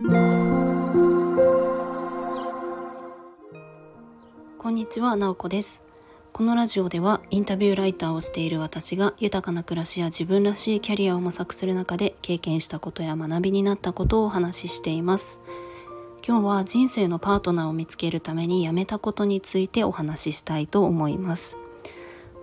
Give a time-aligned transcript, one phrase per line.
[0.00, 0.06] こ
[4.68, 5.82] んにちは、なおこです。
[6.32, 15.40] このラジオではインタビューライターをしている私が豊かな暮らしや自分らしいキャリアを模索する中で経験したことや学びになったことをお話ししています。
[16.24, 21.58] 今日は人生のパートナーを見つけるためにやめたことについてお話ししたいと思います。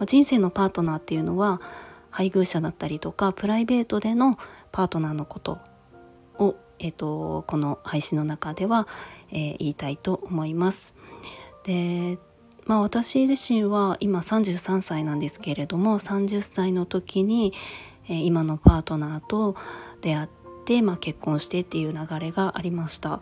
[0.00, 1.60] ま人生のパートナーっていうのは
[2.08, 4.38] 配偶者だったりとかプライベートでの
[4.70, 5.58] パートナーのこと、
[6.82, 8.88] えーと、この配信の中では、
[9.30, 10.94] えー、言いたいと思います。
[11.64, 12.18] で
[12.64, 17.52] まあ私自身は今33歳なんですけれども30歳の時に、
[18.08, 19.56] えー、今のパートナーと
[20.00, 20.28] 出会っ
[20.64, 23.20] て、まあ、結婚してっていう流れがありました。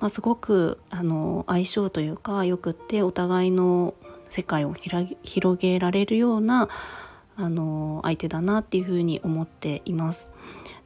[0.00, 3.94] まあ、すごくあの相性というかよくってお互いの
[4.28, 6.70] 世界を広げられるような
[7.36, 10.30] あの相手だなっていうふうに思っています。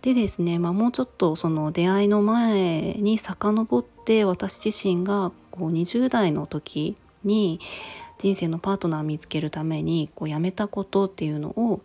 [0.06, 7.58] でですね、まあ、もうちょっとその出会いの前に遡って私自身がこう20代の時に
[8.16, 11.80] 人生のパートナーを見つけるためにこうやめたことっていうのを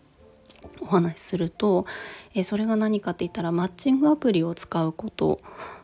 [0.82, 1.88] お話しすると、
[2.36, 5.40] えそれが何かって言ったらマッチングアプリを使うこと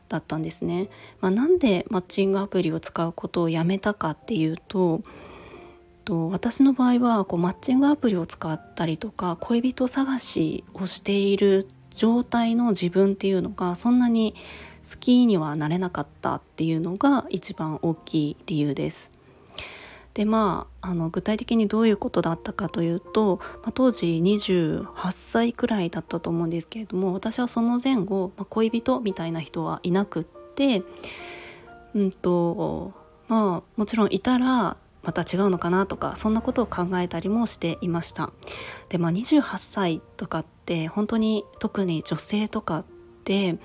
[0.08, 0.90] だったんですね。
[1.22, 5.02] まあ、なんでマッチングアプリを使うことをやめたかっていうと
[6.06, 14.36] と私の場合はこうマッチングアプリを使ったりとか恋人探しをしている状態の自分っていうのがそんなに
[14.90, 19.12] 好きにはなれなかったっていうのが一番大きい理由です。
[20.14, 30.82] でまああの具体的にどういうことだったかというと、まあ、当時28歳くらいだったと思うんですけれども私はその前後、まあ、恋人みたいな人はいなくって
[31.94, 32.94] うんと
[33.28, 34.78] まあもちろんいたら
[35.08, 38.30] また違うのかなとかそんなことを考えたりもしていました
[38.90, 42.86] でまあ28歳とかって本当に特に女性とかっ
[43.24, 43.58] て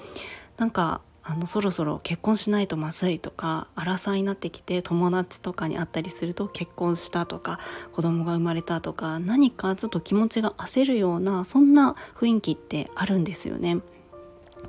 [0.57, 7.59] なんかあのそろそろ結婚しないとまずいとか荒さになってきて友達とかに会ったりすると結婚したとか
[7.93, 13.79] 子供が生まれたとか何かちょっと気持ちが焦るようなそんな雰囲気ってあるんですよね。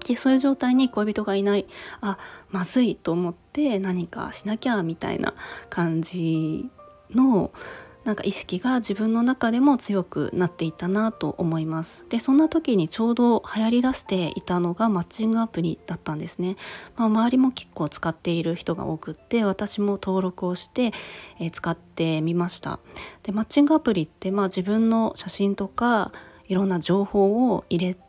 [0.05, 1.65] でそういう状態に恋人がいない。
[2.01, 2.17] あ
[2.51, 5.33] まずいと思って何かしなきゃみたいな
[5.69, 6.69] 感じ
[7.11, 7.51] の
[8.03, 12.05] なんか意識が自分の中でも強くなっていたなと思います。
[12.09, 16.57] でそんな時にちょうど流行りだしていたのがマッチングアプリだったんですね、
[16.97, 20.91] まあ、周りも結構使っている人が多くって私も登録をして、
[21.39, 22.79] えー、使ってみました。
[23.23, 26.11] でマッチングアプリってまあ自分の写真とか
[26.49, 28.01] いろんな情報を入れて、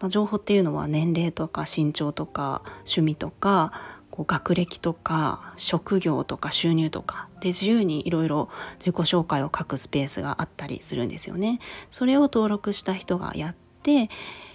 [0.00, 3.72] まあ、情報っていうのは年齢とか身長とか趣味とか
[4.10, 8.48] こう学歴とか職業とか収入とかで自由にいろいろ
[8.78, 11.60] 自己紹介を書くスペースがあったりするんですよね。
[11.90, 14.08] それを登録した人がやって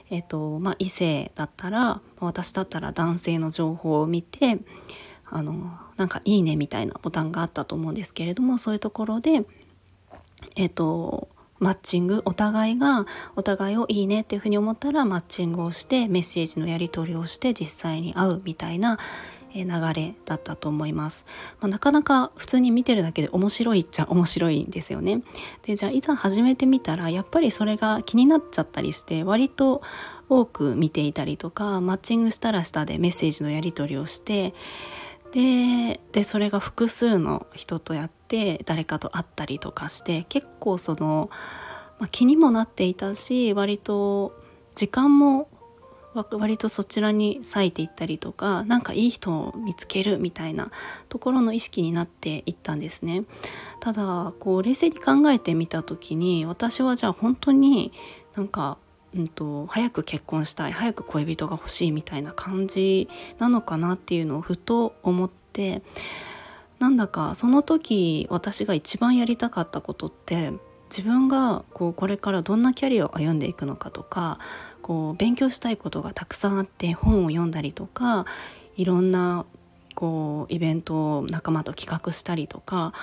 [0.09, 4.59] えっとまあ、異性だったら私だったら男性の情報を見て
[5.25, 9.43] あのなんか「いいね」みたいなボタンがあったと思うんですけれどもそういうところで
[10.55, 11.29] えっと
[11.63, 13.05] マッチングお互いが
[13.37, 18.99] お互いをいいねっていうふうに思ったらマッチングをしてメッセージのやり取りをして実際に会うみたいな
[19.55, 21.25] 流れだったと思います、
[21.61, 25.19] まあ、なかなか普通に見てるだけで面白いっちゃ面白いんですよね。
[25.61, 29.81] でじゃあいざ始めてみたらやっぱりそれが気になっちゃったりして割と
[30.27, 34.53] 多く見ていたりとかマッチングしたら下でメッセージのやり取りをして
[35.33, 41.29] ででそれが複数の人とやって誰かと会ったりとかして結構その、
[41.99, 44.39] まあ、気にもなっていたし割と
[44.75, 45.49] 時間も
[46.13, 50.69] 割とそちらに割いていったりとか何かいい人を見つけるみたいな
[51.09, 53.23] ところの意識になっていったんですね。
[53.79, 57.91] ただこう冷静に考えてみた時に私はじゃあ本当に
[58.35, 58.77] なんか
[59.15, 63.07] うんと、早く結婚したい早く恋人が欲しいみたいな感じ
[63.37, 65.83] なのかなっていうのをふと思って
[66.79, 70.51] なんだかその時私が一番やりたかったことって
[70.89, 74.39] 自分がこうこれからどんなキャリアを歩んでいくのかとか
[74.81, 78.25] こう勉強したいことがたくさんあって本を読んだりとか
[78.75, 79.45] いろんな
[79.95, 82.93] こうイベントを仲間と企画したりとか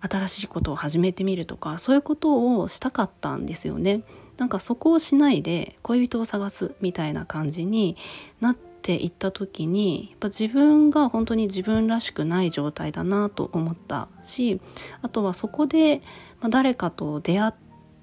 [0.00, 4.02] 新しいことを始めてみるとかそういうことをしたかったんですよね。
[4.38, 7.96] なんかそこをしないで恋人を探すみたいな感じに
[8.40, 14.60] なっていった時にやっぱ自分が本当に自分らしくない状態だなと思ったし
[15.02, 16.02] あとはそこで
[16.48, 17.52] 誰かと出会っ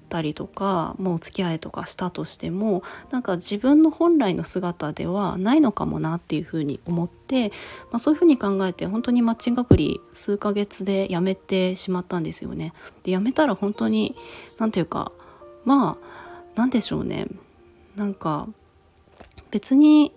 [0.08, 7.48] たりとかもう付き合いとかしたとしてもなんか自分の本来の姿ではないのかもなっていうふうに思って、
[7.90, 12.72] まあ、そういうふうに考えて本当にマッチングアプリ数ヶ月でやめてしまったんですよね。
[13.02, 14.14] でやめたら本当に
[14.58, 15.12] 何て言うか
[15.64, 16.13] まあ
[16.54, 17.26] 何でしょうね
[17.96, 18.48] なんか
[19.50, 20.12] 別に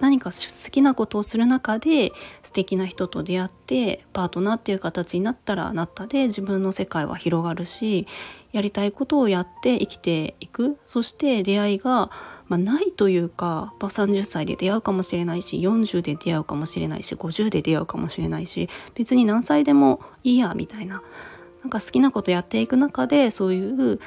[0.00, 2.12] 何か好きなことをする中で
[2.42, 8.06] 素敵な人と出会ってパートナーっていう形になったらなったで自分の世界は広がるし
[8.52, 12.10] やりたいことをやって生きていくそして出会いが、
[12.46, 21.02] まあ、ないというか、まあ、30歳で出会うかもしれないし40で出会うかもしれないし50で出会うかもしれないし別に何歳でもいいやみたいな。
[21.60, 24.00] なんか好きなことやっていく中でそういう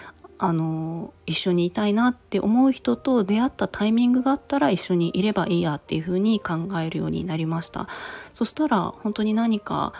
[0.44, 7.88] あの一緒にいたいなって思う人と出会ったタイミングがあったら一緒にいればいいやっていうふうに考えるようになりました。
[8.34, 9.94] そしたら本当に何か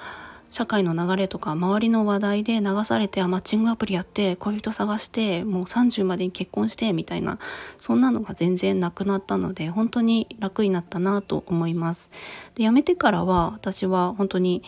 [0.50, 7.38] 社会の流れとか周りの話題で流されてあマッチングアプリやって恋人探してもう30までに結婚してみたいな
[7.78, 12.10] そんなのが全然なくなったので本当に楽になったなと思います。
[12.56, 14.64] で辞めてからは私は本当に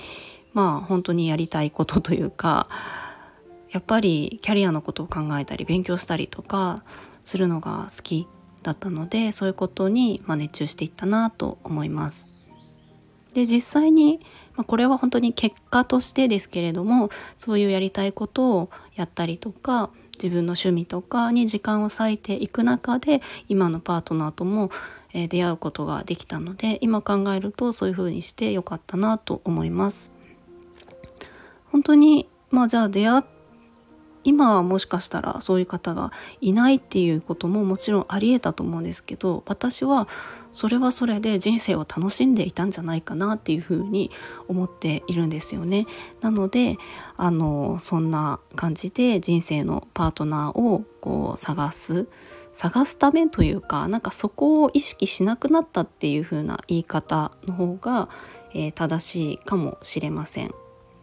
[0.53, 2.69] まあ本当にやりたいことというか
[3.73, 6.83] やっぱりキャリアのことを考えたり勉強したりとか
[7.23, 8.27] するのが好き
[8.61, 12.27] だったのでそういうことに、ま熱中していったなと思います。
[13.33, 14.19] で実際に、
[14.55, 24.69] まこれは本当に結果としてですけれどもそういうやりたいことをやったりとか自分の趣味とかに時間を割いていく中で今のパートナーとも、
[25.13, 30.11] 出会うことができたので今考えるとそういうふうにしてよかったなと思います。
[31.71, 33.23] 本当にまあじゃあ出会っ
[34.23, 36.11] 今はもしかしたらそういう方が
[36.41, 40.07] いないっていうことももちろんありえたと思うんですけど私は
[40.51, 44.11] それはそれで人生を楽しんでいたんじゃないかなっていうふうに
[44.47, 45.87] 思っているんですよね。
[46.21, 46.77] なので
[47.17, 52.07] あのそんな感じで人生のパートナーをこう探す
[52.51, 58.09] 探すためというかなんかそこを意識しなくなったっていう風な言い方の方が、
[58.53, 60.53] えー、正しいかもしれません。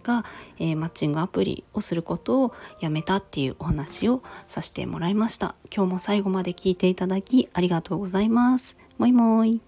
[0.03, 0.25] が、
[0.59, 5.55] えー、マッチングアプリをすることをやめたっていうお話をさせてもらいました。
[5.75, 8.77] 今日も最後まで聞いていただきありがとうございます。
[8.99, 9.61] もいもい。